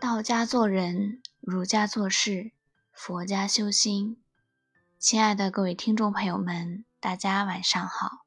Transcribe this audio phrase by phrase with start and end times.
[0.00, 2.52] 道家做人，儒家做事，
[2.90, 4.16] 佛家修心。
[4.98, 8.24] 亲爱的各位听众朋友们，大家晚上好。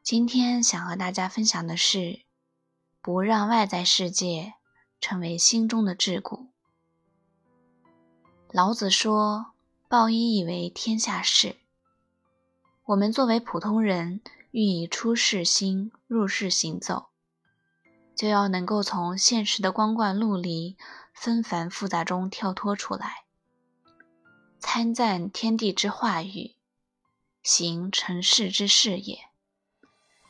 [0.00, 2.20] 今天想和大家分享的是，
[3.02, 4.54] 不让外在世界
[5.00, 6.46] 成为心中的桎梏。
[8.52, 9.46] 老子说
[9.90, 11.56] ：“抱一以为天下事。”
[12.86, 14.20] 我们作为普通人，
[14.52, 17.09] 欲以出世心入世行走。
[18.20, 20.76] 就要能够从现实的光怪陆离、
[21.14, 23.24] 纷繁复杂中跳脱出来，
[24.58, 26.54] 参赞天地之化育，
[27.42, 29.20] 行成事之事也，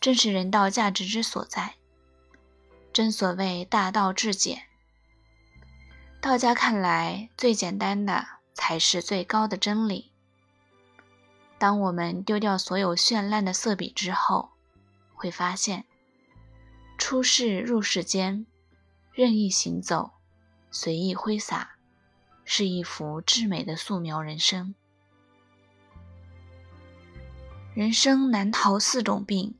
[0.00, 1.76] 正是人道价值之所在。
[2.92, 4.64] 正所谓大道至简，
[6.20, 10.10] 道家看来最简单的才是最高的真理。
[11.56, 14.48] 当我们丢掉所有绚烂的色笔之后，
[15.14, 15.84] 会发现。
[17.08, 18.46] 出世入世间，
[19.12, 20.14] 任意行走，
[20.72, 21.76] 随意挥洒，
[22.44, 24.74] 是一幅至美的素描人生。
[27.74, 29.54] 人生难逃四种病，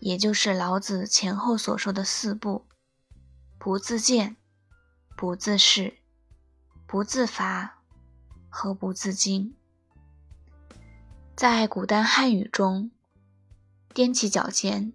[0.00, 2.66] 也就是老子前后所说的四不：
[3.60, 4.36] 不自见、
[5.16, 5.98] 不自视、
[6.84, 7.78] 不自伐
[8.48, 9.52] 和不自矜。
[11.36, 12.90] 在古代汉语中，
[13.94, 14.92] 踮起脚尖。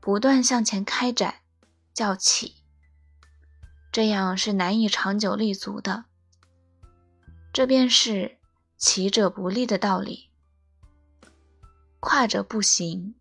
[0.00, 1.42] 不断向前开展，
[1.92, 2.62] 叫起，
[3.92, 6.04] 这样是难以长久立足的。
[7.52, 8.38] 这便是
[8.76, 10.30] 起者不立的道理。
[12.00, 13.16] 跨者不行，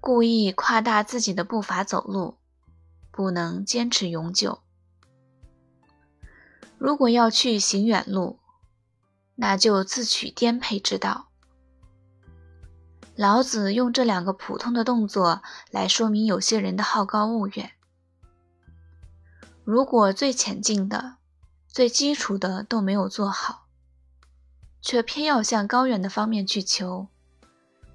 [0.00, 2.38] 故意夸大自己的步伐走路，
[3.12, 4.62] 不能坚持永久。
[6.76, 8.40] 如果要去行远路，
[9.36, 11.27] 那就自取颠沛之道。
[13.18, 15.42] 老子用这两个普通的动作
[15.72, 17.72] 来说明有些人的好高骛远。
[19.64, 21.16] 如果最浅近的、
[21.66, 23.66] 最基础的都没有做好，
[24.80, 27.08] 却偏要向高远的方面去求，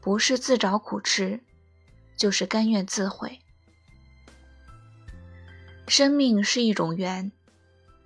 [0.01, 1.41] 不是自找苦吃，
[2.17, 3.39] 就是甘愿自毁。
[5.87, 7.31] 生命是一种缘，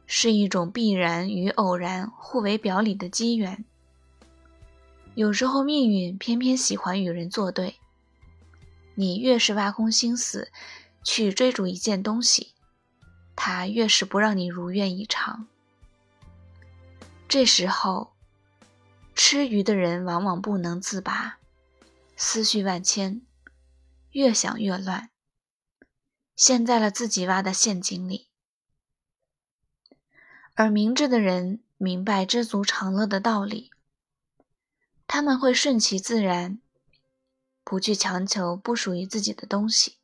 [0.06, 3.66] 是一种必然与偶然互为表里的机缘。
[5.18, 7.80] 有时候命运偏偏喜欢与人作对，
[8.94, 10.52] 你越是挖空心思
[11.04, 12.54] 去追逐一件东西，
[13.36, 15.48] 它越是不让你如愿以偿。
[17.28, 18.14] 这时候，
[19.16, 21.40] 吃鱼的人往往不能自拔，
[22.16, 23.24] 思绪万千，
[24.12, 25.10] 越想越乱，
[26.36, 28.28] 陷在了自己挖的陷阱里。
[30.54, 33.72] 而明智的人明白知足常乐的道理。
[35.08, 36.60] 他们会顺其自然，
[37.64, 39.96] 不去强求不属于自己的东西。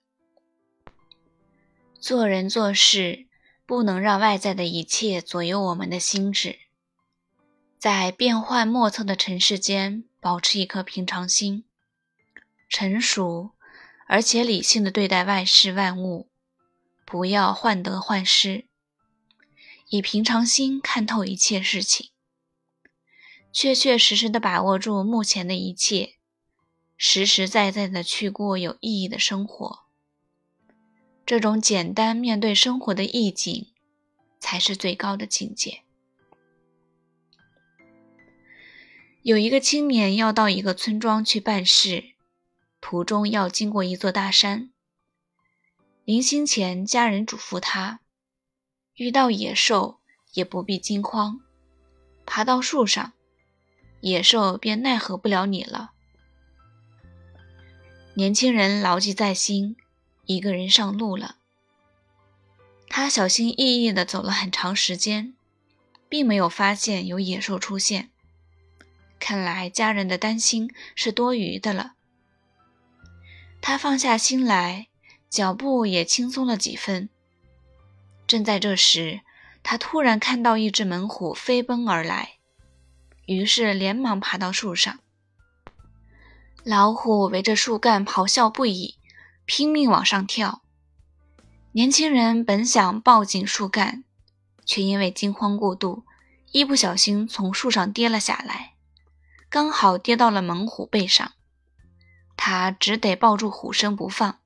[1.99, 3.27] 做人做事，
[3.65, 6.59] 不能让外在的一切左右我们的心智。
[7.77, 11.65] 在变幻莫测的尘世间，保持一颗平常心，
[12.69, 13.51] 成熟
[14.07, 16.29] 而且理性的对待万事万物，
[17.05, 18.65] 不要患得患失，
[19.89, 22.11] 以平常心看透一切事情。
[23.53, 26.15] 确确实实的把握住目前的一切，
[26.97, 29.83] 实实在在的去过有意义的生活。
[31.23, 33.67] 这种简单面对生活的意境，
[34.39, 35.83] 才是最高的境界。
[39.21, 42.15] 有一个青年要到一个村庄去办事，
[42.81, 44.71] 途中要经过一座大山。
[46.03, 47.99] 临行前，家人嘱咐他：
[48.95, 49.99] 遇到野兽
[50.33, 51.39] 也不必惊慌，
[52.25, 53.13] 爬到树上。
[54.03, 55.91] 野兽便奈何不了你了。
[58.15, 59.77] 年轻人牢记在心，
[60.25, 61.37] 一个人上路了。
[62.89, 65.33] 他小心翼翼地走了很长时间，
[66.09, 68.09] 并没有发现有野兽出现。
[69.19, 71.93] 看来家人的担心是多余的了。
[73.61, 74.89] 他放下心来，
[75.29, 77.07] 脚步也轻松了几分。
[78.27, 79.21] 正在这时，
[79.63, 82.39] 他突然看到一只猛虎飞奔而来。
[83.25, 84.99] 于是连忙爬到树上，
[86.63, 88.97] 老虎围着树干咆哮不已，
[89.45, 90.61] 拼命往上跳。
[91.71, 94.03] 年轻人本想抱紧树干，
[94.65, 96.03] 却因为惊慌过度，
[96.51, 98.73] 一不小心从树上跌了下来，
[99.49, 101.31] 刚好跌到了猛虎背上，
[102.35, 104.39] 他只得抱住虎身不放。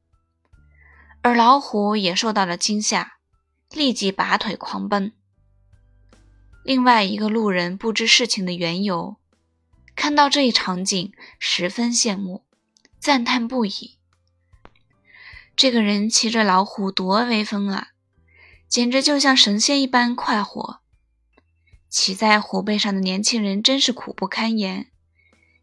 [1.24, 3.18] 而老虎也受到了惊吓，
[3.72, 5.12] 立即拔腿狂奔。
[6.68, 9.16] 另外一个路人不知事情的缘由，
[9.96, 12.44] 看到这一场景，十分羡慕，
[13.00, 13.96] 赞叹不已。
[15.56, 17.92] 这个人骑着老虎多威风啊！
[18.68, 20.82] 简直就像神仙一般快活。
[21.88, 24.92] 骑在虎背上的年轻人真是苦不堪言。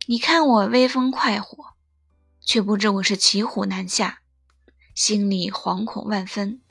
[0.07, 1.75] 你看我威风快活，
[2.41, 4.21] 却不知我是骑虎难下，
[4.95, 6.63] 心里惶恐万分，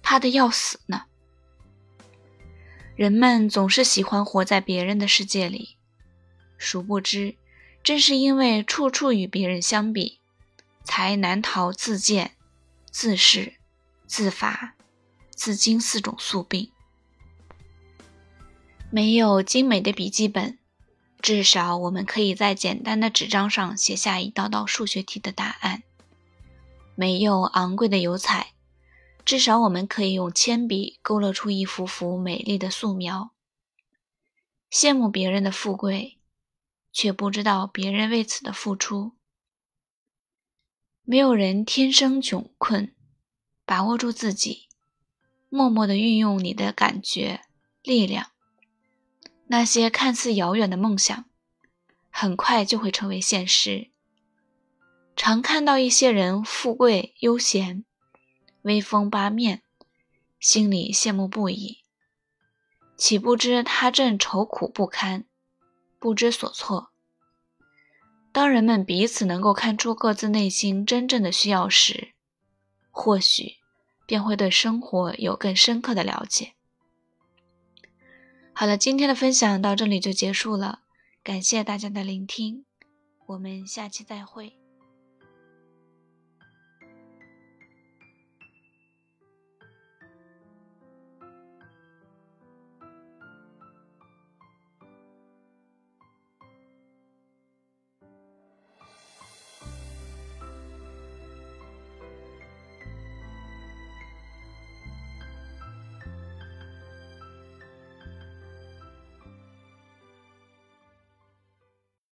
[0.00, 1.06] 怕得要死呢。
[2.96, 5.76] 人们总是喜欢活在别人的世界里，
[6.56, 7.34] 殊不知，
[7.82, 10.20] 正是因为处处与别人相比，
[10.84, 12.36] 才难逃自贱、
[12.90, 13.54] 自恃、
[14.06, 14.76] 自罚、
[15.34, 16.70] 自矜四种宿病。
[18.90, 20.56] 没有精美的笔记本，
[21.20, 25.80] 至少我们可以在简单的纸张上写下一道道数学题的答案；
[26.94, 28.52] 没有昂贵的油彩，
[29.24, 33.32] 至少我们可以用铅笔勾勒出一幅幅美丽的素描。
[34.70, 36.18] 羡慕别人的富贵，
[36.92, 39.12] 却不知道别人为此的付出。
[41.04, 42.94] 没有人天生窘困，
[43.64, 44.68] 把握住自己，
[45.48, 47.42] 默默地运用你的感觉、
[47.82, 48.32] 力量。
[49.46, 51.26] 那些看似遥远的梦想，
[52.10, 53.90] 很快就会成为现实。
[55.14, 57.84] 常看到一些人富贵悠闲、
[58.64, 59.62] 威风八面，
[60.40, 61.82] 心里羡慕不已，
[62.96, 65.26] 岂不知他正愁苦不堪、
[65.98, 66.90] 不知所措。
[68.32, 72.14] 当人们彼此能够看出各自内心真正的需要时，
[72.90, 73.56] 或许
[74.06, 76.54] 便会对生活有更深刻的了解。
[78.54, 80.80] 好了，今天的分享到这里就结束了，
[81.22, 82.64] 感谢大家的聆听，
[83.26, 84.63] 我们下期再会。